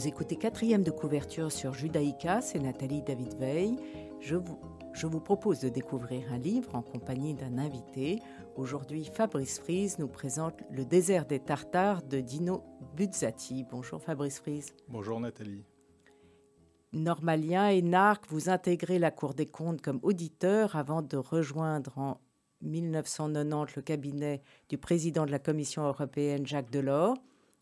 [0.00, 3.76] Vous écoutez quatrième de couverture sur Judaïka, c'est Nathalie David Veil.
[4.18, 4.58] Je vous,
[4.94, 8.18] je vous propose de découvrir un livre en compagnie d'un invité.
[8.56, 12.64] Aujourd'hui, Fabrice Frise nous présente Le désert des Tartares de Dino
[12.96, 13.66] Buzzati.
[13.70, 14.72] Bonjour Fabrice Frise.
[14.88, 15.66] Bonjour Nathalie.
[16.94, 22.20] Normalien et Narc, vous intégrez la Cour des comptes comme auditeur avant de rejoindre en
[22.62, 27.18] 1990 le cabinet du président de la Commission européenne Jacques Delors.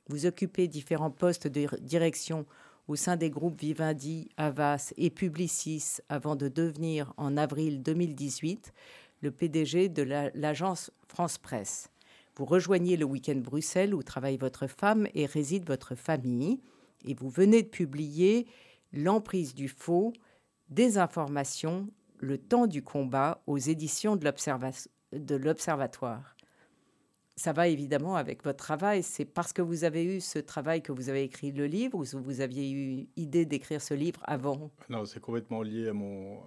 [0.09, 2.47] Vous occupez différents postes de direction
[2.89, 8.73] au sein des groupes Vivendi, Avas et Publicis avant de devenir en avril 2018
[9.21, 10.03] le PDG de
[10.35, 11.91] l'agence France Presse.
[12.37, 16.61] Vous rejoignez le week-end Bruxelles où travaille votre femme et réside votre famille.
[17.05, 18.47] Et vous venez de publier
[18.95, 20.15] L'emprise du faux,
[20.71, 26.38] des informations, le temps du combat aux éditions de l'Observatoire
[27.39, 29.03] ça va évidemment avec votre travail.
[29.03, 32.05] C'est parce que vous avez eu ce travail que vous avez écrit le livre ou
[32.19, 34.71] vous aviez eu idée d'écrire ce livre avant?
[34.91, 36.41] Non, c'est complètement lié à mon,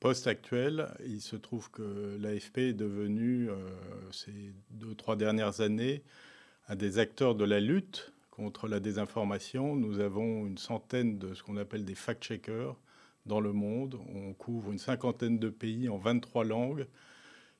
[0.00, 0.88] poste actuel.
[1.06, 3.56] Il se trouve que l'AFP est devenu, euh,
[4.12, 6.02] ces deux, trois dernières années,
[6.68, 9.76] un des acteurs de la lutte contre la désinformation.
[9.76, 12.76] Nous avons une centaine de ce qu'on appelle des fact-checkers
[13.26, 13.98] dans le monde.
[14.14, 16.86] On couvre une cinquantaine de pays en 23 langues.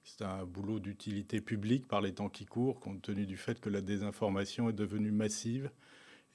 [0.08, 3.68] C'est un boulot d'utilité publique par les temps qui courent, compte tenu du fait que
[3.68, 5.68] la désinformation est devenue massive.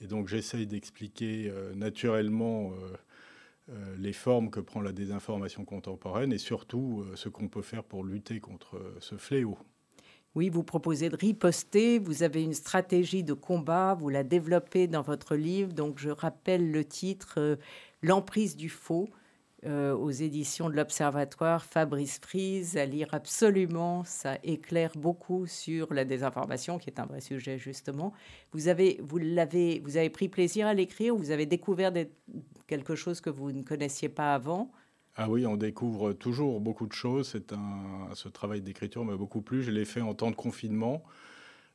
[0.01, 2.97] Et donc j'essaye d'expliquer euh, naturellement euh,
[3.69, 8.03] euh, les formes que prend la désinformation contemporaine et surtout ce qu'on peut faire pour
[8.03, 9.57] lutter contre ce fléau.
[10.35, 15.01] Oui, vous proposez de riposter, vous avez une stratégie de combat, vous la développez dans
[15.01, 17.57] votre livre, donc je rappelle le titre
[18.01, 19.09] L'emprise du faux.
[19.63, 24.03] Euh, aux éditions de l'Observatoire Fabrice Frise à lire absolument.
[24.05, 28.11] Ça éclaire beaucoup sur la désinformation, qui est un vrai sujet justement.
[28.53, 31.15] Vous avez, vous vous avez pris plaisir à l'écrire.
[31.15, 31.93] Vous avez découvert
[32.65, 34.71] quelque chose que vous ne connaissiez pas avant?
[35.15, 37.29] Ah oui, on découvre toujours beaucoup de choses.
[37.29, 39.61] C'est un, ce travail d'écriture m'a beaucoup plu.
[39.61, 41.03] Je l'ai fait en temps de confinement.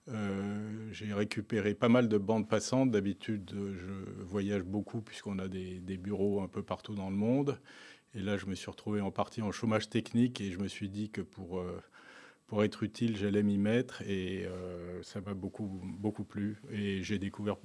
[0.09, 2.91] Euh, j'ai récupéré pas mal de bandes passantes.
[2.91, 7.59] D'habitude, je voyage beaucoup puisqu'on a des, bureaux un peu partout dans le monde.
[8.15, 10.89] Et là, je me suis retrouvé en partie en chômage technique et je me suis
[10.89, 11.83] dit que pour, euh,
[12.47, 14.03] pour être utile, j'allais m'y mettre.
[14.03, 16.57] Et euh, ça m'a beaucoup, beaucoup plu.
[16.71, 17.57] Et j'ai découvert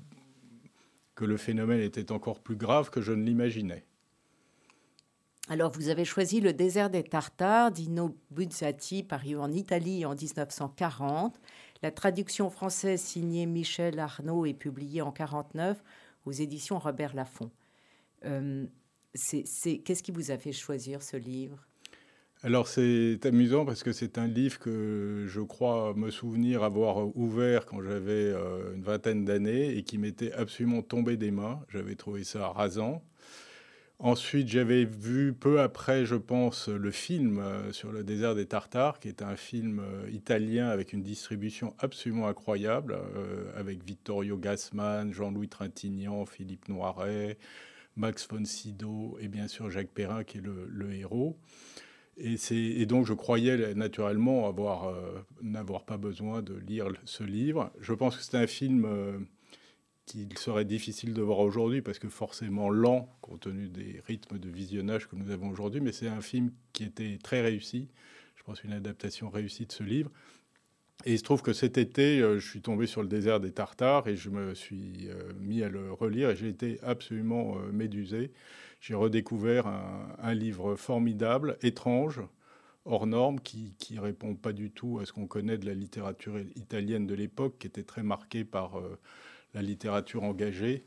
[1.16, 3.86] que le phénomène était encore plus grave que je ne l'imaginais.
[5.50, 11.40] Alors, vous avez choisi le désert des Tartares d'Ino Buzzati, paru en Italie en 1940.
[11.84, 15.84] La traduction française signée Michel Arnaud est publiée en 1949
[16.26, 17.50] aux éditions Robert Laffont.
[18.26, 18.66] Euh,
[19.14, 21.58] Qu'est-ce qui vous a fait choisir ce livre?
[22.44, 27.66] Alors c'est amusant parce que c'est un livre que je crois me souvenir avoir ouvert
[27.66, 31.60] quand j'avais euh, une vingtaine d'années et qui m'était absolument tombé des mains.
[31.70, 33.04] J'avais trouvé ça rasant.
[34.04, 39.00] Ensuite, j'avais vu peu après, je pense, le film euh, sur le désert des Tartares,
[39.00, 45.14] qui est un film euh, italien avec une distribution absolument incroyable, euh, avec Vittorio Gassman,
[45.14, 47.38] Jean-Louis Trintignant, Philippe Noiret,
[47.96, 51.38] Max von Sydow et bien sûr Jacques Perrin, qui est le, héros.
[52.18, 54.94] Et, donc, je croyais naturellement avoir
[55.42, 57.72] n'avoir pas besoin de lire ce livre.
[57.80, 59.28] Je pense que c'est un film
[60.06, 64.50] qu'il serait difficile de voir aujourd'hui parce que forcément lent compte tenu des rythmes de
[64.50, 67.88] visionnage que nous avons aujourd'hui, mais c'est un film qui était très réussi.
[68.36, 70.12] Je pense une adaptation réussie de ce livre.
[71.06, 73.52] Et il se trouve que cet été, euh, je suis tombé sur le désert des
[73.52, 77.72] Tartares et je me suis euh, mis à le relire et j'ai été absolument euh,
[77.72, 78.32] médusé.
[78.80, 82.20] J'ai redécouvert un, livre formidable, étrange,
[82.86, 86.40] hors norme, qui, qui répond pas du tout à ce qu'on connaît de la littérature
[86.56, 88.82] italienne de l'époque, qui était très marquée par
[89.54, 90.86] la littérature engagée,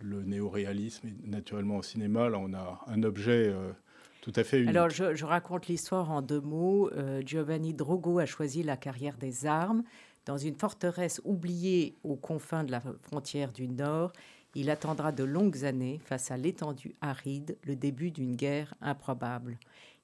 [0.00, 2.28] le néoréalisme et naturellement au cinéma.
[2.28, 3.72] Là, on a un objet euh,
[4.20, 4.70] tout à fait unique.
[4.70, 6.90] Alors, je, raconte l'histoire en deux mots.
[6.92, 9.82] Euh, Giovanni Drogo a choisi la carrière des armes.
[10.24, 14.12] Dans une forteresse oubliée aux confins de la frontière du Nord,
[14.54, 19.58] il attendra de longues années, face à l'étendue aride, le début d'une guerre improbable.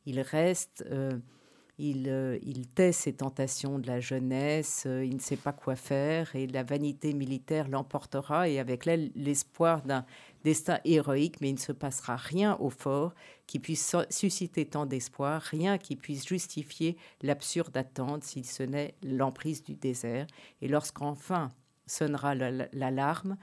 [0.07, 0.85] Il reste...
[0.91, 1.19] Euh,
[1.81, 6.37] euh, il, tait ses tentations de la jeunesse, euh, il ne sait pas quoi faire
[6.37, 10.05] et la vanité militaire l'emportera et avec elle l'espoir d'un
[10.45, 13.15] destin héroïque, mais il ne se passera rien au fort
[13.47, 19.65] qui puisse susciter tant d'espoir, rien qui puisse justifier l'absurde attente si ce n'est l'emprise
[19.65, 20.27] du désert.
[20.61, 21.49] Et lorsqu'enfin
[21.87, 23.39] sonnera l'alarme,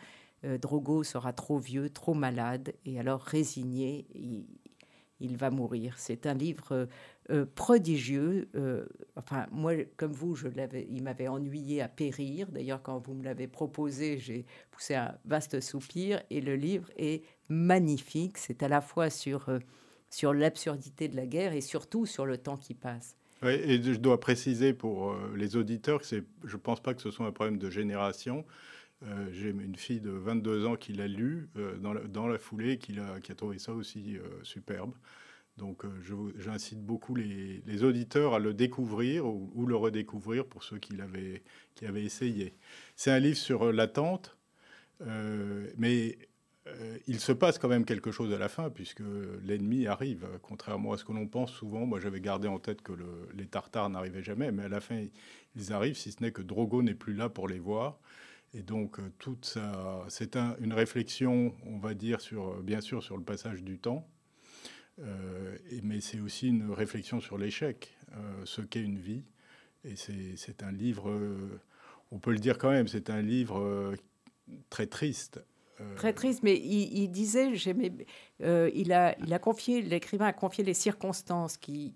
[0.45, 4.45] euh, Drogo sera trop vieux, trop malade, et alors résigné, il,
[5.19, 5.95] il va mourir.
[5.97, 6.87] C'est un livre
[7.31, 8.49] euh, prodigieux.
[8.55, 8.85] Euh,
[9.15, 12.47] enfin, moi, comme vous, je l'avais, il m'avait ennuyé à périr.
[12.47, 16.23] D'ailleurs, quand vous me l'avez proposé, j'ai poussé un vaste soupir.
[16.31, 18.39] Et le livre est magnifique.
[18.39, 19.59] C'est à la fois sur, euh,
[20.09, 23.15] sur l'absurdité de la guerre et surtout sur le temps qui passe.
[23.43, 27.09] Et je dois préciser pour les auditeurs que c'est, je ne pense pas que ce
[27.09, 28.43] soit un problème de génération.
[29.31, 31.47] j'ai une fille de 22 ans qui l'a lu
[31.79, 34.91] dans, la, dans, la, foulée, qui a, qui a trouvé ça aussi superbe.
[35.59, 40.93] Donc euh, j'incite beaucoup les, auditeurs à le découvrir ou, le redécouvrir pour ceux qui,
[40.93, 41.43] l'avaient,
[41.75, 42.55] qui avaient essayé.
[42.95, 44.37] C'est un livre sur euh, l'attente,
[45.01, 46.17] euh, mais
[47.07, 49.01] il se passe quand même quelque chose à la fin, puisque
[49.41, 51.87] l'ennemi arrive, contrairement à ce que l'on pense souvent.
[51.87, 52.91] Moi, j'avais gardé en tête que
[53.33, 55.03] les Tartares n'arrivaient jamais, mais à la fin,
[55.55, 57.97] ils arrivent, si ce n'est que Drogo n'est plus là pour les voir.
[58.53, 63.23] Et donc, toute ça, c'est une réflexion, on va dire, sur, bien sûr, sur le
[63.23, 64.07] passage du temps,
[65.01, 69.23] euh, mais c'est aussi une réflexion sur l'échec, euh, ce qu'est une vie.
[69.85, 71.61] Et c'est un livre, euh,
[72.11, 73.95] on peut le dire quand même, c'est un livre
[74.69, 75.43] très triste.
[75.95, 81.95] Très triste, mais il, disait, il, a, confié, l'écrivain a confié les circonstances qui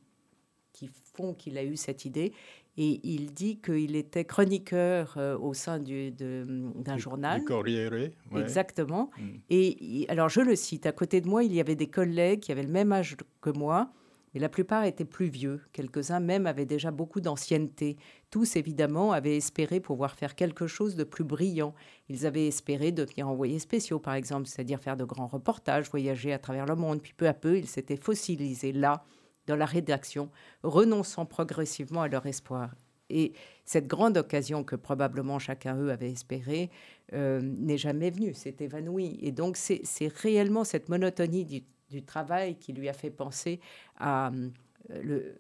[1.14, 2.32] font qu'il a eu cette idée.
[2.76, 7.40] Et il dit qu'il était chroniqueur euh, au sein d'un journal.
[7.40, 8.10] Du Corriere.
[8.36, 9.12] Exactement.
[9.18, 9.30] Mm.
[9.52, 12.52] Et alors, je le cite, à côté de moi, il y avait des collègues qui
[12.52, 13.92] avaient le même âge que moi,
[14.34, 15.62] mais la plupart étaient plus vieux.
[15.72, 17.98] Quelques-uns même avaient déjà beaucoup d'ancienneté.
[18.32, 21.76] Tous, évidemment, avaient espéré pouvoir faire quelque chose de plus brillant.
[22.10, 26.40] Ils avaient espéré devenir envoyés spéciaux, par exemple, c'est-à-dire faire de grands reportages, voyager à
[26.40, 27.02] travers le monde.
[27.02, 29.04] Puis peu à peu, ils s'étaient fossilisés là,
[29.48, 30.30] dans la rédaction,
[30.64, 32.72] renonçant progressivement à leur espoir.
[33.10, 33.34] Et
[33.66, 36.70] cette grande occasion que probablement chacun d'eux avait espérée
[37.14, 39.20] euh, n'est jamais venue, s'est évanouie.
[39.22, 39.84] Et donc c'est
[40.22, 41.64] réellement cette monotonie du,
[42.02, 43.60] travail qui lui a fait penser
[44.00, 44.32] à,
[44.90, 45.36] euh, le,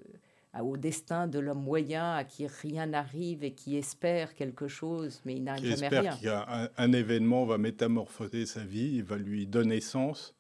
[0.62, 5.34] au destin de l'homme moyen à qui rien n'arrive et qui espère quelque chose, mais
[5.34, 6.16] il n'arrive jamais rien.
[6.16, 10.36] Qui espère qu'un un événement va métamorphoser sa vie, il va lui donner sens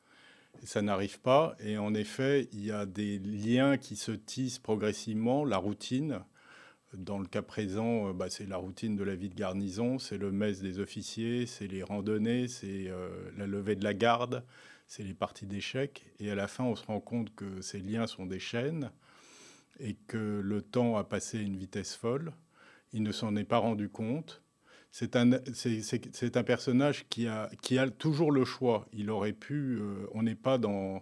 [0.63, 1.55] ça n'arrive pas.
[1.59, 5.45] Et en effet, il y a des liens qui se tissent progressivement.
[5.45, 6.21] La routine,
[6.93, 10.17] dans le cas présent, euh, bah, c'est la routine de la vie de garnison, c'est
[10.17, 14.43] le mess des officiers, c'est les randonnées, c'est euh, la levée de la garde,
[14.87, 16.05] c'est les parties d'échecs.
[16.19, 18.91] Et à la fin, on se rend compte que ces liens sont des chaînes
[19.79, 22.33] et que le temps a passé à une vitesse folle.
[22.91, 24.42] Il ne s'en est pas rendu compte
[24.93, 28.85] c'est un, c'est, un personnage qui a, qui a toujours le choix.
[28.93, 29.79] Il aurait pu.
[29.79, 31.01] Euh, on n'est pas dans,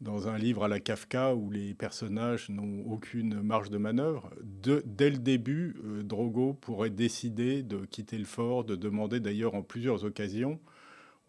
[0.00, 4.30] dans un livre à la Kafka où les personnages n'ont aucune marge de manœuvre.
[4.42, 9.62] Dès le début, euh, Drogo pourrait décider de quitter le fort, de demander d'ailleurs en
[9.62, 10.58] plusieurs occasions.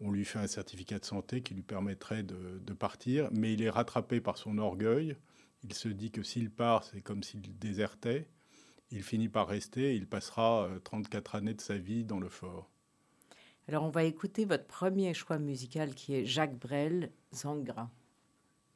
[0.00, 3.70] On lui fait un certificat de santé qui lui permettrait de partir, mais il est
[3.70, 5.14] rattrapé par son orgueil.
[5.62, 8.28] Il se dit que s'il part, c'est comme s'il désertait
[8.90, 12.70] il finit par rester il passera 34 euh, années de sa vie dans le fort.
[13.68, 17.90] Alors on va écouter votre premier choix musical qui est Jacques Brel, Zangra.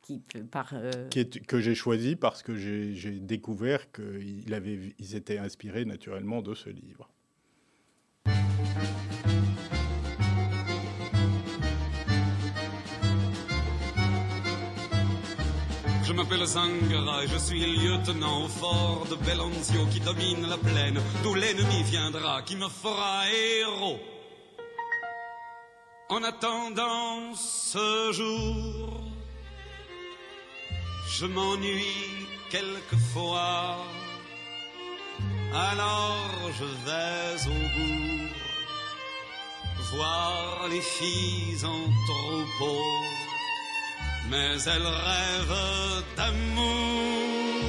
[0.03, 1.09] Qui, par, euh,
[1.47, 7.11] que j'ai choisi parce que j'ai découvert qu'ils étaient inspirés naturellement de ce livre.
[16.11, 21.01] Je m'appelle Zangara et je suis lieutenant au fort de Belonzio qui domine la plaine,
[21.23, 24.01] d'où l'ennemi viendra, qui me fera héros.
[26.09, 28.89] En attendant ce jour,
[31.17, 33.77] je m'ennuie quelquefois,
[35.55, 38.31] alors je vais au bout
[39.93, 43.20] voir les filles en troupeau
[44.31, 45.57] mais elle rêve
[46.17, 47.61] d'amour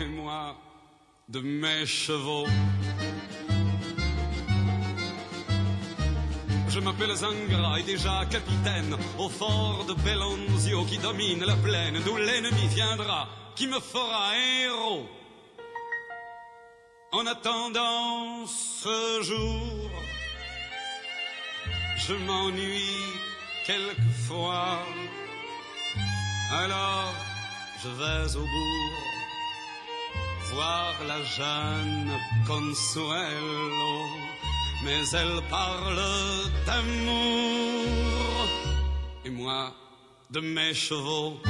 [0.00, 0.56] et moi
[1.28, 2.46] de mes chevaux.
[6.68, 12.16] Je m'appelle Zangra et déjà capitaine au fort de Belonzio qui domine la plaine d'où
[12.16, 15.06] l'ennemi viendra, qui me fera héros.
[17.12, 19.90] En attendant ce jour,
[21.98, 23.02] je m'ennuie
[23.66, 24.78] quelquefois
[26.52, 27.14] alors
[27.82, 29.12] je vais au bourg
[30.52, 32.10] voir la jeune
[32.46, 33.94] Consuelo,
[34.84, 36.02] mais elle parle
[36.66, 38.46] d'amour
[39.24, 39.72] et moi
[40.30, 41.40] de mes chevaux.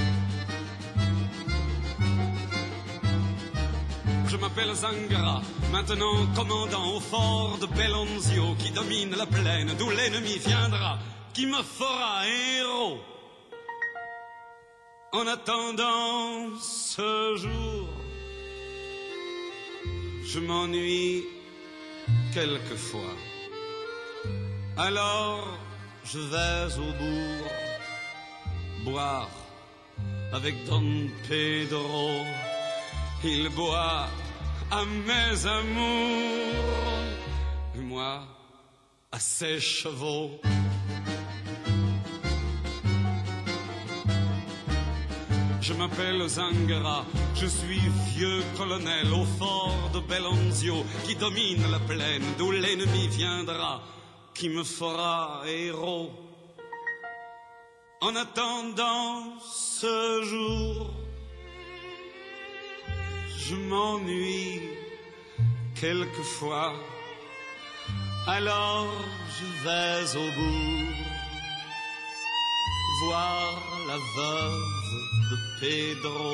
[4.28, 5.42] Je m'appelle Zangara,
[5.73, 10.99] maintenant commandant au fort de Belonzio qui domine la plaine d'où l'ennemi viendra,
[11.35, 12.99] qui me fera héros
[15.14, 17.87] En attendant ce jour,
[20.25, 21.25] je m'ennuie
[22.33, 23.14] quelquefois.
[24.78, 25.47] Alors
[26.04, 27.50] je vais au bourg
[28.87, 29.28] boire
[30.33, 32.09] avec Don Pedro.
[33.23, 34.09] Il boit
[34.71, 37.04] à mes amours,
[37.76, 38.23] et moi
[39.12, 40.40] à ses chevaux.
[45.62, 47.81] Je m'appelle Zangara, je suis
[48.16, 53.81] vieux colonel au fort de Belonzio qui domine la plaine d'où l'ennemi viendra,
[54.35, 56.11] qui me fera héros.
[58.00, 60.90] En attendant ce jour,
[63.38, 64.62] je m'ennuie
[65.81, 66.73] quelquefois,
[68.26, 68.88] alors
[69.37, 71.01] je vais au bout
[73.04, 74.62] voir la veuve
[75.30, 76.32] de Pedro.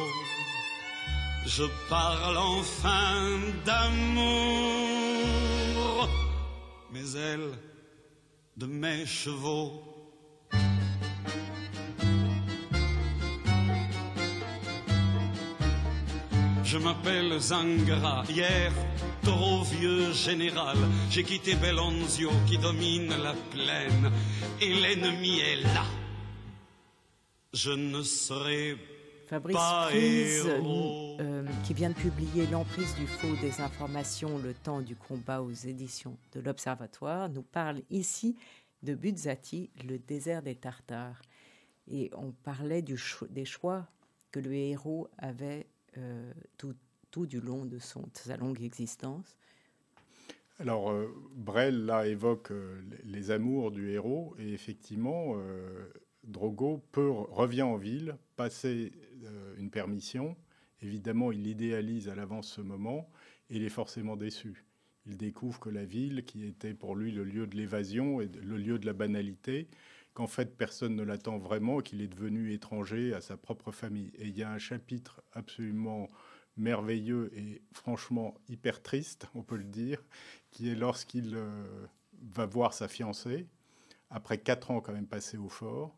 [1.47, 4.69] Je parle enfin d'amour,
[6.93, 7.51] mais elle
[8.57, 9.85] de mes chevaux.
[16.65, 18.25] Je m'appelle Zangara.
[18.29, 18.73] Hier,
[19.23, 20.77] trop vieux général,
[21.11, 24.13] j'ai quitté Belonzio qui domine la plaine.
[24.61, 25.87] Et l'ennemi est là.
[27.61, 28.77] Je ne serai
[29.27, 31.17] Fabrice pas héros.
[31.21, 35.51] euh, qui vient de publier L'emprise du faux des informations, le temps du combat aux
[35.51, 38.37] éditions de l'Observatoire, nous parle ici
[38.85, 41.21] de Buzzati, le désert des Tartares.
[41.91, 43.89] Et on parlait du cho- des choix
[44.31, 46.77] que le héros avait euh, tout,
[47.11, 49.37] tout du long de, son, de sa longue existence.
[50.61, 55.93] Alors, euh, Brel, là, évoque euh, les les amours du héros, et effectivement, euh,
[56.29, 58.93] Drogo peut, revient en ville, passer
[59.25, 60.37] euh, une permission.
[60.83, 63.11] Évidemment, il idéalise à l'avance ce moment,
[63.51, 64.65] et il est forcément déçu.
[65.07, 68.59] Il découvre que la ville, qui était pour lui le lieu de l'évasion et le
[68.59, 69.69] lieu de la banalité,
[70.13, 74.13] qu'en fait personne ne l'attend vraiment, qu'il est devenu étranger à sa propre famille.
[74.19, 76.11] Et il y a un chapitre absolument
[76.59, 80.05] merveilleux et franchement hyper triste, on peut le dire,
[80.51, 81.87] qui est lorsqu'il euh,
[82.21, 83.47] va voir sa fiancée,
[84.11, 85.98] après quatre ans quand même passés au fort,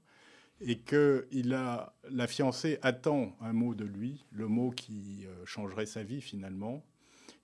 [0.60, 5.44] et que il a, la fiancée attend un mot de lui, le mot qui euh,
[5.46, 6.84] changerait sa vie finalement.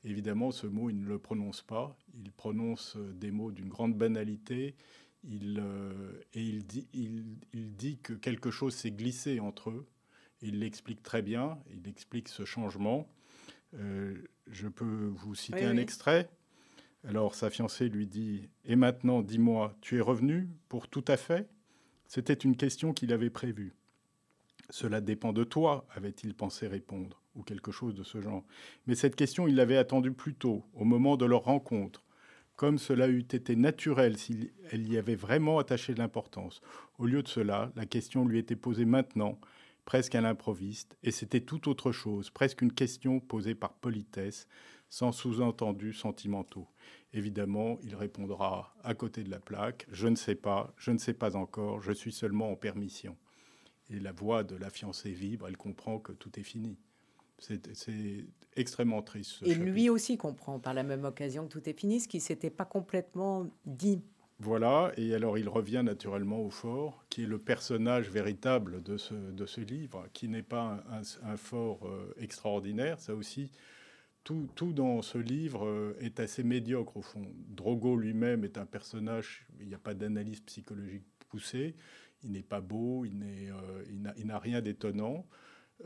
[0.04, 1.96] Évidemment, ce mot, il ne le prononce pas.
[2.14, 4.76] Il prononce euh, des mots d'une grande banalité.
[5.24, 9.86] Il, euh, et il dit, il, il dit que quelque chose s'est glissé entre eux.
[10.42, 11.58] Il l'explique très bien.
[11.72, 13.08] Il explique ce changement.
[13.74, 14.14] Euh,
[14.46, 15.80] je peux vous citer Oui, un oui.
[15.80, 16.28] extrait.
[17.08, 21.48] Alors sa fiancée lui dit Et maintenant, dis-moi, tu es revenu pour tout à fait?
[22.08, 23.74] C'était une question qu'il avait prévue.
[24.70, 28.44] Cela dépend de toi, avait-il pensé répondre, ou quelque chose de ce genre.
[28.86, 32.04] Mais cette question, il l'avait attendue plus tôt, au moment de leur rencontre,
[32.56, 36.62] comme cela eût été naturel s'il y avait vraiment attaché de l'importance.
[36.98, 39.38] Au lieu de cela, la question lui était posée maintenant,
[39.84, 44.48] presque à l'improviste, et c'était tout autre chose, presque une question posée par politesse,
[44.88, 46.66] sans sous-entendus sentimentaux.
[47.12, 51.14] Évidemment, il répondra à côté de la plaque Je ne sais pas, je ne sais
[51.14, 53.16] pas encore, je suis seulement en permission.
[53.90, 56.76] Et la voix de la fiancée vibre, elle comprend que tout est fini.
[57.38, 57.60] C'est
[58.56, 59.30] extrêmement triste.
[59.32, 59.64] ce Et chapitre.
[59.70, 62.64] lui aussi comprend par la même occasion que tout est fini, ce qui s'était pas
[62.64, 64.02] complètement dit.
[64.38, 69.14] Voilà, et alors il revient naturellement au fort, qui est le personnage véritable de ce,
[69.14, 73.50] de ce livre, qui n'est pas un, un- un fort euh, extraordinaire, ça aussi.
[74.26, 77.22] Tout, tout dans ce livre euh, est assez médiocre au fond.
[77.48, 81.76] Drogo lui-même est un personnage, il n'y a pas d'analyse psychologique poussée,
[82.24, 83.84] il n'est pas beau, il euh,
[84.24, 85.24] n'a- rien d'étonnant.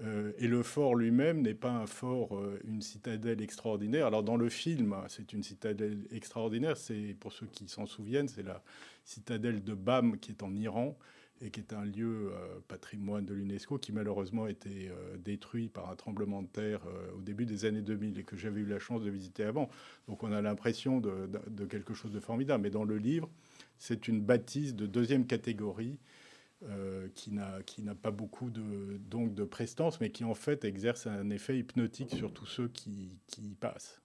[0.02, 4.06] Euh, et le fort lui-même n'est pas un fort, une citadelle extraordinaire.
[4.06, 6.78] Alors dans le film, c'est une citadelle extraordinaire.
[6.78, 8.62] C'est pour ceux qui s'en souviennent, c'est la
[9.04, 10.96] citadelle de Bam qui est en Iran
[11.42, 15.68] et qui est un lieu euh, patrimoine de l'UNESCO qui malheureusement a été euh, détruit
[15.68, 18.66] par un tremblement de terre euh, au début des années 2000 et que j'avais eu
[18.66, 19.70] la chance de visiter avant.
[20.06, 22.62] Donc on a l'impression de, quelque chose de formidable.
[22.62, 23.28] Mais dans le livre,
[23.78, 25.98] c'est une bâtisse de deuxième catégorie
[27.14, 31.58] qui n'a pas beaucoup de, donc de prestance, mais qui en fait exerce un effet
[31.58, 33.98] hypnotique sur tous ceux qui, y passent.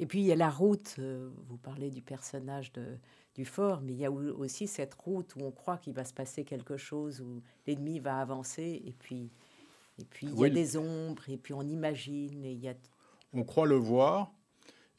[0.00, 2.98] Et puis il y a la route, vous parlez du personnage de,
[3.34, 6.04] du fort, mais il y a au- aussi cette route où on croit qu'il va
[6.04, 9.30] se passer quelque chose, où l'ennemi va avancer, et puis,
[9.98, 10.50] et puis il y a Oui.
[10.50, 12.74] des ombres, et puis on imagine, et il y a...
[13.32, 14.32] On croit le voir,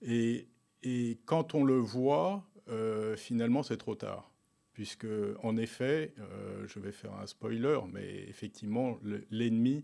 [0.01, 0.47] et,
[0.83, 4.31] et quand on le voit, euh, finalement c'est trop tard.
[4.73, 5.07] puisque
[5.43, 8.97] en effet, euh, je vais faire un spoiler, mais effectivement,
[9.29, 9.83] l'ennemi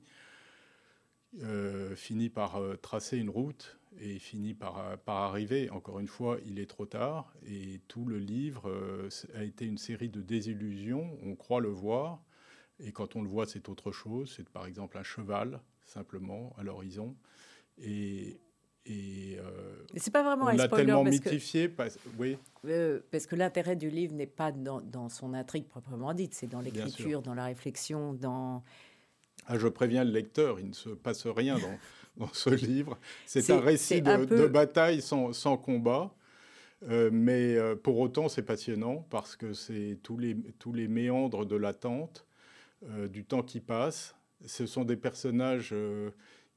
[1.43, 5.69] euh, finit par tracer une route et finit par, par, arriver.
[5.69, 8.71] Encore une fois, il est trop tard et tout le livre
[9.33, 11.17] a été une série de désillusions.
[11.23, 12.21] On croit le voir
[12.79, 14.33] et quand on le voit, c'est autre chose.
[14.35, 17.15] C'est par exemple un cheval simplement à l'horizon
[17.77, 18.39] et
[18.89, 22.37] et euh, c'est pas vraiment on un spoiler tellement parce mythifié, que, oui.
[22.65, 26.47] Euh, parce que l'intérêt du livre n'est pas dans, dans, son intrigue proprement dite, c'est
[26.47, 28.63] dans l'écriture, dans la réflexion, dans.
[29.45, 31.77] Ah, je préviens le lecteur, il ne se passe rien dans,
[32.19, 32.97] dans ce livre.
[33.25, 36.13] C'est un récit de, de, bataille sans, sans combat.
[36.89, 41.45] Euh, mais euh, pour autant, c'est passionnant parce que c'est tous les, tous les méandres
[41.45, 42.25] de l'attente,
[43.09, 44.15] du temps qui passe.
[44.45, 45.73] Ce sont des personnages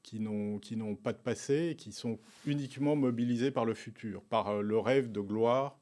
[0.03, 4.77] qui n'ont pas de passé, qui sont uniquement mobilisés par le futur, par euh, le
[4.77, 5.77] rêve de gloire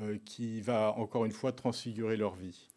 [0.00, 2.68] euh, qui va encore une fois transfigurer leur vie.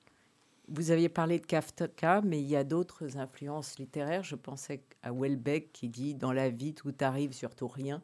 [0.72, 4.24] Vous aviez parlé de Kafka, mais il y a d'autres influences littéraires.
[4.24, 8.02] Je pensais à Welbeck qui dit Dans la vie, tout arrive, surtout rien.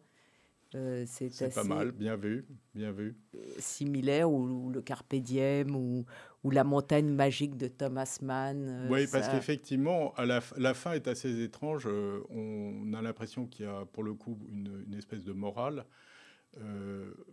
[0.75, 3.15] Euh, c'est pas mal, bien vu, bien vu.
[3.59, 6.05] Similaire, ou, le Carpe Diem, ou,
[6.43, 8.67] ou, La montagne magique de Thomas Mann.
[8.67, 11.85] Euh, oui, parce qu'effectivement, la, la, fin est assez étrange.
[11.87, 15.85] Euh, on a l'impression qu'il y a pour le coup une, une espèce de morale.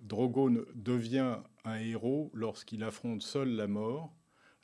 [0.01, 4.13] Drogo devient un héros lorsqu'il affronte seul la mort.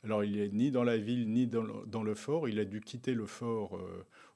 [0.03, 2.47] Alors, il n'est ni dans la ville, ni dans le, fort.
[2.47, 3.79] Il a dû quitter le fort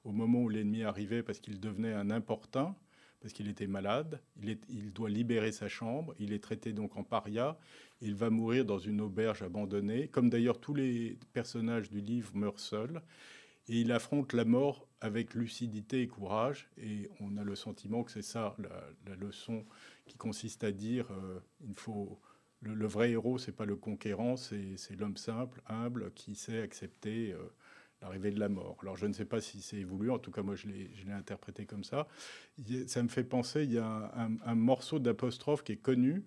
[0.04, 2.76] au moment où l'ennemi arrivait parce qu'il devenait un importun
[3.24, 4.20] parce qu'il était malade.
[4.68, 6.14] Il, doit libérer sa chambre.
[6.20, 7.58] Il est traité donc en paria.
[8.02, 12.60] Il va mourir dans une auberge abandonnée, comme d'ailleurs tous les personnages du livre meurent
[12.60, 13.02] seuls.
[13.70, 16.70] Et il affronte la mort avec lucidité et courage.
[16.78, 19.64] Et on a le sentiment que c'est ça la, leçon
[20.06, 22.20] qui consiste à dire euh, il faut
[22.64, 27.34] le, vrai héros, c'est pas le conquérant, c'est l'homme simple, humble, qui sait accepter.
[27.34, 27.38] Euh,
[28.04, 28.78] l'arrivée de la mort.
[28.82, 31.66] Alors je ne sais pas si c'est évolué, en tout cas moi je l'ai interprété
[31.66, 32.08] comme ça.
[32.86, 34.12] Ça me fait penser, il y a
[34.46, 36.24] un, morceau d'apostrophe qui est connu,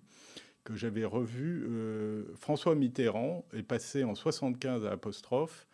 [0.63, 1.65] que j'avais revu.
[1.69, 5.67] Euh, François Mitterrand est passé en 75 à apostrophe,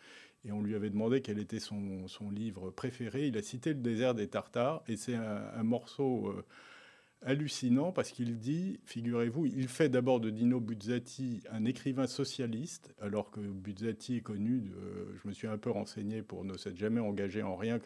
[0.45, 3.27] et on lui avait demandé quel était son, son livre préféré.
[3.27, 6.27] Il a cité Le désert des Tartares, et c'est un, morceau...
[6.29, 6.45] Euh,
[7.25, 13.31] hallucinant parce qu'il dit, figurez-vous, il fait d'abord de Dino Buzzati un écrivain socialiste, alors
[13.31, 14.71] que Buzzati est connu,
[15.21, 17.79] je me suis un peu renseigné pour ne s'être jamais engagé en rien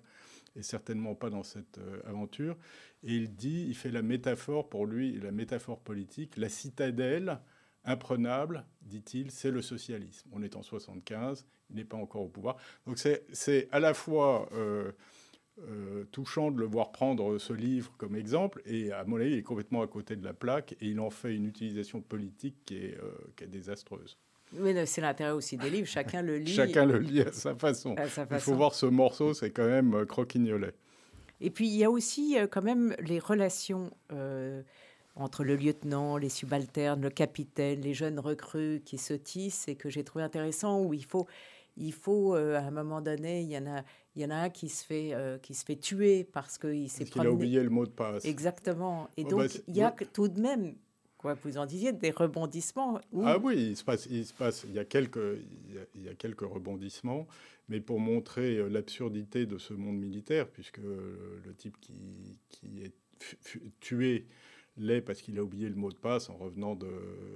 [0.58, 2.58] et certainement pas dans cette euh, aventure.
[3.04, 7.40] Et il dit, il fait la métaphore pour lui, la métaphore politique, la citadelle
[7.86, 10.30] imprenable, dit-il, c'est le socialisme.
[10.34, 12.58] On est en 75, il n'est pas encore au pouvoir.
[12.86, 14.50] Donc c'est à la fois...
[14.54, 14.92] Euh,
[15.60, 18.62] euh, touchant de le voir prendre ce livre comme exemple.
[18.68, 21.10] Et à mon avis, il est complètement à côté de la plaque et il en
[21.10, 24.18] fait une utilisation politique qui est, euh, qui est désastreuse.
[24.54, 26.54] Mais c'est l'intérêt aussi des livres, chacun le lit.
[26.54, 27.96] chacun le lit à sa façon.
[28.32, 30.74] Il faut voir ce morceau, c'est quand même euh, croquignolet.
[31.42, 33.92] Et puis il y a aussi quand même les relations
[35.16, 39.90] entre le lieutenant, les subalternes, le capitaine, les jeunes recrues qui se tissent et que
[39.90, 41.28] j'ai trouvé intéressant où il faut
[41.78, 43.84] il faut, à un moment donné, il y en a,
[44.18, 46.90] il y en a un qui se fait, euh, qui se fait tuer parce qu'il
[46.90, 47.30] s'est promené.
[47.30, 48.26] Il a oublié le mot de passe.
[48.26, 49.10] Exactement.
[49.16, 50.74] Et oh, donc, bah, il y a tout de même,
[51.18, 53.00] quoi, vous en disiez, des rebondissements.
[53.24, 55.20] Ah oui, il se passe, il se passe, il y a quelques,
[55.94, 57.28] il y a, quelques rebondissements,
[57.70, 62.94] mais pour montrer euh, l'absurdité de ce monde militaire, puisque le type qui, qui est
[63.80, 64.26] tué
[64.78, 66.88] l'est parce qu'il a oublié le mot de passe en revenant de.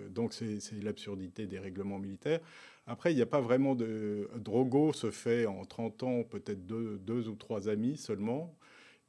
[0.09, 2.39] Donc c'est l'absurdité des règlements militaires.
[2.87, 4.29] Après, il n'y a pas vraiment de.
[4.37, 8.55] Drogo se fait en 30 ans peut-être deux, ou trois amis seulement,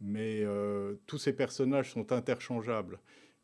[0.01, 3.01] mais euh, tous ces personnages sont interchangeables.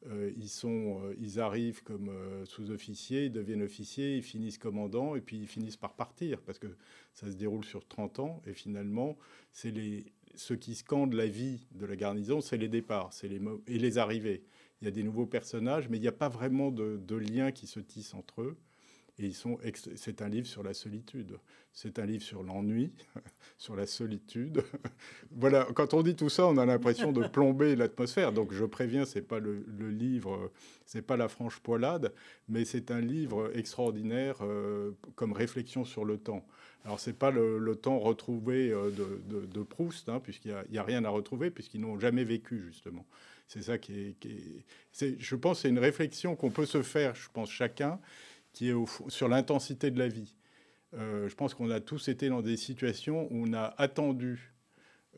[0.06, 0.30] Euh,
[0.64, 2.10] euh, ils arrivent comme
[2.44, 6.68] sous-officiers, ils deviennent officiers, ils finissent commandants et puis ils finissent par partir parce que
[7.14, 9.18] ça se déroule sur 30 ans et finalement,
[9.50, 10.12] c'est les,
[10.60, 14.44] qui scandent la vie de la garnison, c'est les départs c'est les, et les arrivées
[14.80, 17.50] il y a des nouveaux personnages, mais il n'y a pas vraiment de, de lien
[17.50, 18.56] qui se tisse entre eux.
[19.20, 19.32] Et
[19.96, 21.38] c'est un livre sur la solitude,
[21.72, 22.92] c'est un livre sur l'ennui,
[23.58, 24.62] sur la solitude.
[25.32, 28.32] voilà, quand on dit tout ça, on a l'impression de plomber l'atmosphère.
[28.32, 30.52] Donc je préviens, c'est pas le, le livre,
[30.86, 32.12] c'est pas la franche poilade,
[32.48, 36.46] mais c'est un livre extraordinaire euh, comme réflexion sur le temps.
[36.84, 41.10] Alors c'est pas le, temps retrouvé euh, de, Proust, hein, puisqu'il n'y a, rien à
[41.10, 43.04] retrouver, puisqu'ils n'ont jamais vécu justement.
[43.46, 47.50] C'est ça qui est, je pense, c'est une réflexion qu'on peut se faire, je pense
[47.50, 47.98] chacun,
[48.58, 50.34] qui est au, sur l'intensité de la vie.
[50.92, 54.52] Euh, je pense qu'on a tous été dans des situations où on a attendu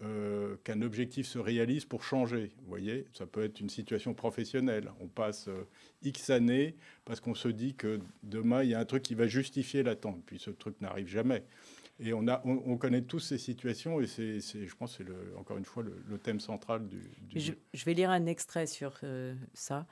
[0.03, 2.53] euh, qu'un objectif se réalise pour changer.
[2.59, 4.91] Vous voyez, ça peut être une situation professionnelle.
[5.01, 5.67] On passe euh,
[6.03, 6.77] X années
[7.07, 10.23] parce qu'on se dit que demain, il y a un truc qui va justifier l'attente.
[10.27, 11.43] Puis ce truc n'arrive jamais.
[11.99, 15.57] Et on, a, on, connaît tous ces situations et c'est, je pense que c'est encore
[15.57, 16.99] une fois le, thème central du...
[17.37, 19.01] Je, vais lire un extrait sur
[19.53, 19.87] ça.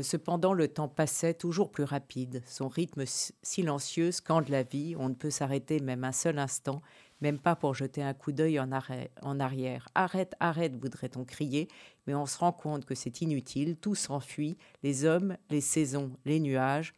[0.00, 2.42] Cependant, le temps passait toujours plus rapide.
[2.46, 3.04] Son rythme
[3.42, 4.96] silencieux scande la vie.
[4.98, 6.80] On ne peut s'arrêter même un seul instant
[7.22, 8.68] même pas pour jeter un coup d'œil en,
[9.22, 9.88] en, arrière.
[9.94, 11.68] Arrête, arrête, voudrait-on crier,
[12.06, 16.40] mais on se rend compte que c'est inutile, tout s'enfuit, les hommes, les saisons, les
[16.40, 16.92] nuages,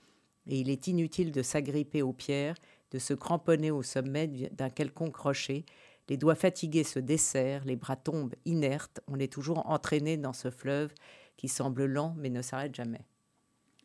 [0.46, 2.56] et il est inutile de s'agripper aux pierres,
[2.90, 5.66] de se cramponner au sommet d'un quelconque rocher.
[6.08, 10.50] Les doigts fatigués se desserrent, les bras tombent inertes, on est toujours entraîné dans ce
[10.50, 10.90] fleuve
[11.36, 13.04] qui semble lent mais ne s'arrête jamais.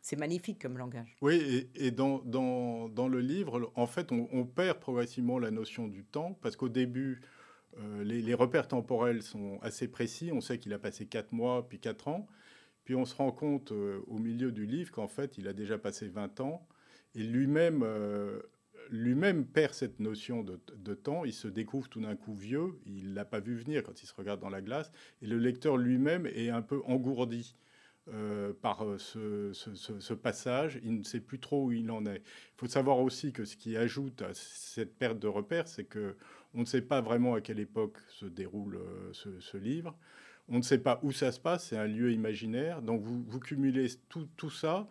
[0.02, 1.14] C'est magnifique comme langage.
[1.20, 6.04] Oui, et, dans, dans, dans, le livre, en fait, on, perd progressivement la notion du
[6.04, 7.20] temps, parce qu'au début,
[7.78, 10.30] euh, les, repères temporels sont assez précis.
[10.32, 12.26] On sait qu'il a passé 4 mois, puis 4 ans.
[12.84, 15.78] Puis on se rend compte euh, au milieu du livre qu'en fait, il a déjà
[15.78, 16.66] passé 20 ans.
[17.14, 18.40] Et lui-même euh,
[18.90, 21.24] lui-même perd cette notion de, temps.
[21.24, 22.78] Il se découvre tout d'un coup vieux.
[22.86, 24.90] Il ne l'a pas vu venir quand il se regarde dans la glace.
[25.22, 27.54] Et le lecteur lui-même est un peu engourdi.
[28.12, 30.80] Euh, par euh, ce, passage.
[30.82, 32.16] Il ne sait plus trop où il en est.
[32.16, 36.16] Il faut savoir aussi que ce qui ajoute à cette perte de repères, c'est que
[36.54, 39.96] on ne sait pas vraiment à quelle époque se déroule euh, ce, livre.
[40.48, 42.82] On ne sait pas où ça se passe, c'est un lieu imaginaire.
[42.82, 44.88] Donc vous, cumulez tout, tout, ça,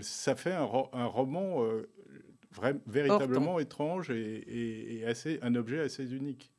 [0.00, 1.64] ça fait un roman
[2.86, 6.52] véritablement étrange et, et assez, un objet assez unique.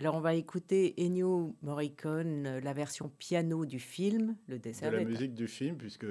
[0.00, 4.90] Alors on va écouter Ennio Morricone, euh, la version piano du film, Le dessert.
[4.90, 6.06] De la musique du film, puisque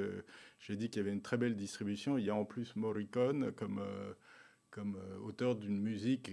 [0.60, 2.16] j'ai dit qu'il y avait une très belle distribution.
[2.20, 4.14] Il y a en plus Morricone comme, euh,
[4.70, 6.32] comme euh, auteur d'une musique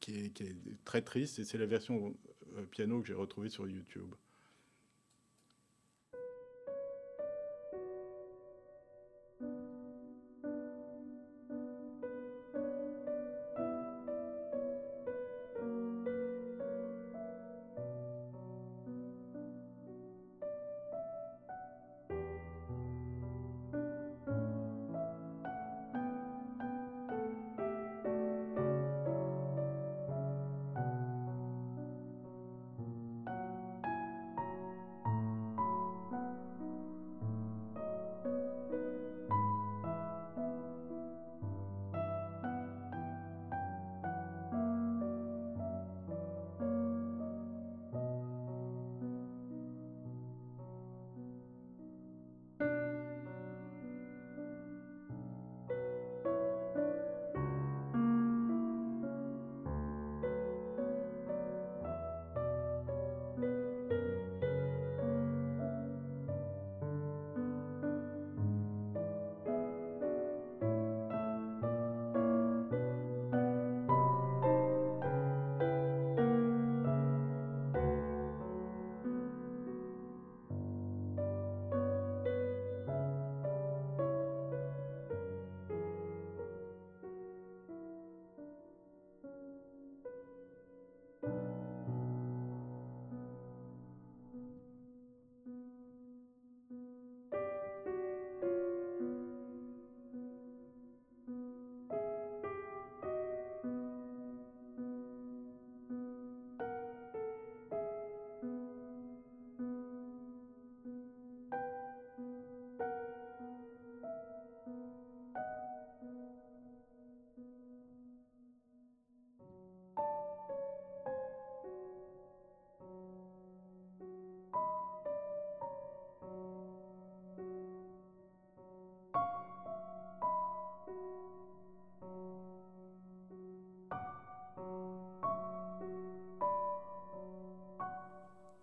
[0.00, 2.14] qui, est, qui, est, très triste, et c'est la version
[2.70, 4.14] piano que j'ai retrouvée sur YouTube.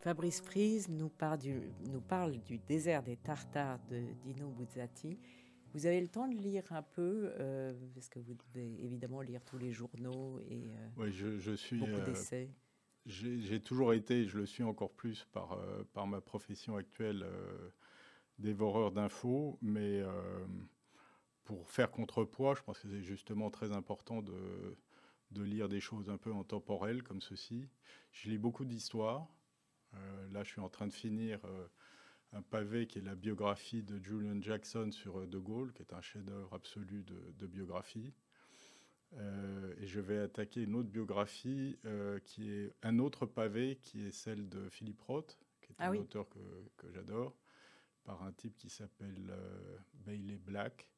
[0.03, 5.17] Fabrice Frise nous parle, du, nous parle du désert des Tartares de Dino Buzzati.
[5.73, 9.41] Vous avez le temps de lire un peu, euh, parce que vous devez évidemment lire
[9.45, 12.49] tous les journaux et euh, oui, je, suis, beaucoup euh, d'essais.
[13.05, 15.57] J'ai toujours été, je le suis encore plus par,
[15.93, 17.25] par ma profession actuelle,
[18.39, 20.03] dévoreur d'infos, mais
[21.45, 24.77] pour faire contrepoids, je pense que c'est justement très important de,
[25.31, 27.69] de lire des choses un peu intemporelles comme ceci.
[28.11, 29.29] Je lis beaucoup d'histoires.
[29.95, 31.67] Euh, là, je suis en train de finir euh,
[32.31, 35.93] un pavé qui est la biographie de Julian Jackson sur euh, De Gaulle, qui est
[35.93, 38.13] un chef-d'œuvre absolu de, biographie.
[39.13, 41.77] et je vais attaquer une autre biographie
[42.23, 45.95] qui est un autre pavé, qui est celle de Philippe Roth, qui est ah un
[45.97, 46.39] auteur que,
[46.77, 47.35] que j'adore,
[48.05, 49.31] par un type qui s'appelle
[49.93, 50.89] Bailey Black.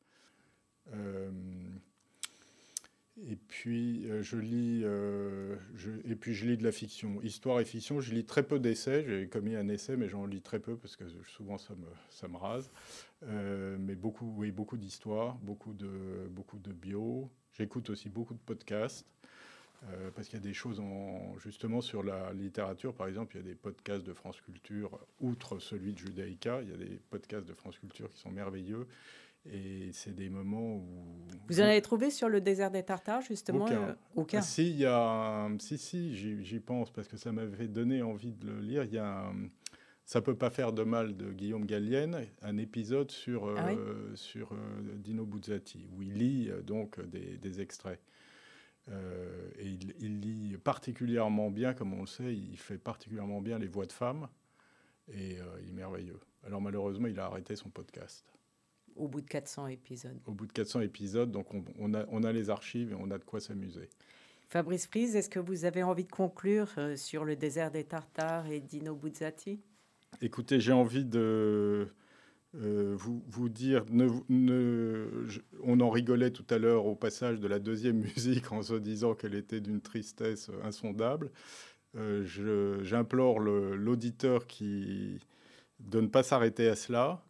[3.23, 5.56] Et puis, euh, je lis, euh,
[6.04, 7.21] et puis je lis de la fiction.
[7.21, 9.06] Histoire et fiction, je lis très peu d'essais.
[9.08, 12.28] J'ai commis un essai, mais j'en lis très peu parce que souvent ça me, ça
[12.28, 12.69] me rase.
[13.23, 17.32] Euh, mais beaucoup, oui, beaucoup d'histoires, beaucoup de, beaucoup de bio.
[17.54, 19.08] J'écoute aussi beaucoup de podcasts.
[20.15, 23.45] parce qu'il y a des choses en, justement sur la littérature, par exemple, il y
[23.45, 27.47] a des podcasts de France Culture, outre celui de Judaïka, il y a des podcasts
[27.47, 28.88] de France Culture qui sont merveilleux
[29.51, 30.86] et c'est des moments où...
[31.47, 33.67] Vous en avez trouvé sur le désert des Tartares, justement
[34.15, 34.39] Aucun.
[34.39, 38.34] Euh, si, il y a, si, si, j'y pense, parce que ça m'avait donné envie
[38.34, 38.84] de le lire.
[38.84, 39.31] Il y a
[40.05, 44.53] Ça peut pas faire de mal de Guillaume Gallienne, un épisode sur, euh, ah sur
[44.53, 44.58] euh,
[44.95, 47.99] Dino Buzzati, où il lit donc des, des extraits.
[48.89, 53.67] et il, il, lit particulièrement bien, comme on le sait, il fait particulièrement bien les
[53.67, 54.27] voix de femmes,
[55.13, 56.19] et il est merveilleux.
[56.43, 58.34] Alors malheureusement, il a arrêté son podcast
[58.95, 60.17] au bout de 400 épisodes.
[60.25, 61.47] Au bout de 400 épisodes, donc
[61.79, 63.89] on, a, on a, les archives et on a de quoi s'amuser.
[64.49, 68.47] Fabrice Frise, est-ce que vous avez envie de conclure euh, sur le désert des Tartares
[68.47, 69.60] et Dino Buzzati?
[70.21, 71.88] Écoutez, j'ai envie de
[72.55, 75.08] euh, vous, vous, dire, ne, ne,
[75.63, 79.13] on en rigolait tout à l'heure au passage de la deuxième musique en se disant
[79.13, 81.31] qu'elle était d'une tristesse insondable.
[81.97, 85.19] Euh, J'implore l'auditeur qui
[85.79, 87.24] de ne pas s'arrêter à cela,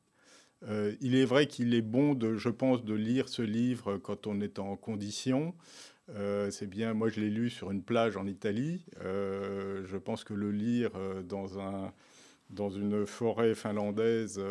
[0.67, 4.41] euh, il est vrai qu'il est bon, je pense, de lire ce livre quand on
[4.41, 5.53] est en condition.
[6.09, 8.85] Euh, c'est bien, moi je l'ai lu sur une plage en Italie.
[9.03, 10.91] Euh, je pense que le lire
[11.23, 11.93] dans, un,
[12.49, 14.41] dans une forêt finlandaise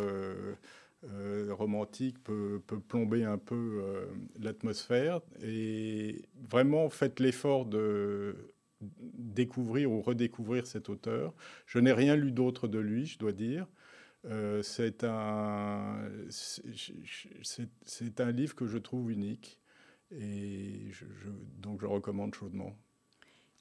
[1.50, 4.06] romantique peut, plomber un peu
[4.40, 5.20] l'atmosphère.
[5.42, 8.36] Et vraiment, faites l'effort de
[8.80, 11.34] découvrir ou redécouvrir cet auteur.
[11.66, 13.66] Je n'ai rien lu d'autre de lui, je dois dire.
[14.26, 19.60] Euh, c'est un, c'est un livre que je trouve unique
[20.10, 21.04] et je,
[21.58, 22.74] donc je recommande chaudement.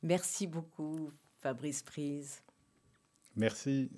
[0.03, 2.41] Merci beaucoup, Fabrice Prise.
[3.35, 3.89] Merci.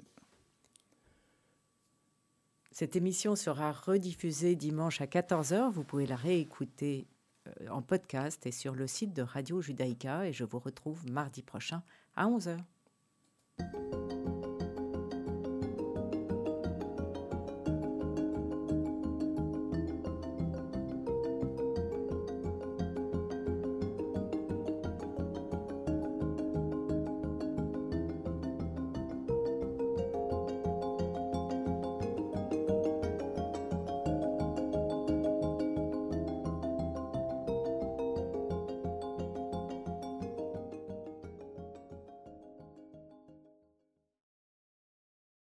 [2.72, 5.72] Cette émission sera rediffusée dimanche à 14h.
[5.72, 7.08] Vous pouvez la réécouter
[7.48, 10.28] euh, en podcast et sur le site de Radio Judaïka.
[10.28, 11.84] Et je vous retrouve mardi prochain
[12.16, 12.58] à 11h.